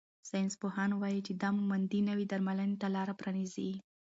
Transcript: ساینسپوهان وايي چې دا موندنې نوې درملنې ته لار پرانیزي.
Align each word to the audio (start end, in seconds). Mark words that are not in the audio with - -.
ساینسپوهان 0.29 0.91
وايي 0.95 1.19
چې 1.27 1.33
دا 1.41 1.49
موندنې 1.69 1.99
نوې 2.09 2.25
درملنې 2.31 2.75
ته 2.81 2.87
لار 2.95 3.09
پرانیزي. 3.19 3.71